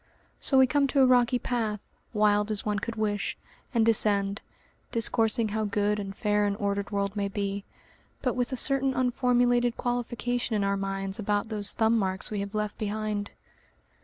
So 0.39 0.57
we 0.57 0.65
come 0.65 0.87
to 0.87 1.01
a 1.01 1.05
rocky 1.05 1.37
path, 1.37 1.93
wild 2.11 2.49
as 2.49 2.65
one 2.65 2.79
could 2.79 2.95
wish, 2.95 3.37
and 3.71 3.85
descend, 3.85 4.41
discoursing 4.91 5.49
how 5.49 5.65
good 5.65 5.99
and 5.99 6.15
fair 6.15 6.45
an 6.47 6.55
ordered 6.55 6.89
world 6.89 7.15
may 7.15 7.27
be, 7.27 7.65
but 8.23 8.33
with 8.35 8.51
a 8.51 8.57
certain 8.57 8.95
unformulated 8.95 9.77
qualification 9.77 10.55
in 10.55 10.63
our 10.63 10.75
minds 10.75 11.19
about 11.19 11.49
those 11.49 11.73
thumb 11.73 11.99
marks 11.99 12.31
we 12.31 12.39
have 12.39 12.55
left 12.55 12.79
behind. 12.79 13.29